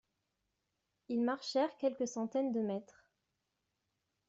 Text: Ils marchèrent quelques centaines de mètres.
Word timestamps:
Ils 1.09 1.21
marchèrent 1.21 1.77
quelques 1.77 2.07
centaines 2.07 2.51
de 2.53 2.61
mètres. 2.61 3.05